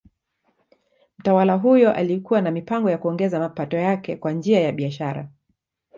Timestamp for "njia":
4.31-4.59